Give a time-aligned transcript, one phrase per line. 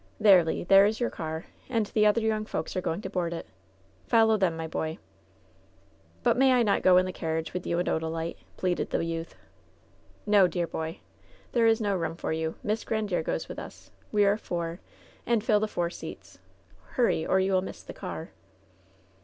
[0.19, 0.65] There, Le.
[0.65, 3.45] There is your car, and the other young folks are going to board it.
[4.07, 4.97] Follow them, my boy."
[6.23, 9.05] "But may I not go in the carriage with you and Oda lite?" pleaded the
[9.05, 9.35] youth.
[10.25, 11.01] "No, dear boy.
[11.51, 12.55] There is no room for you.
[12.63, 13.91] Miss Grandiere goes with us.
[14.11, 14.79] We are four,
[15.27, 16.39] and fill the four seats.
[16.93, 18.31] Hurry, or you will miss the car."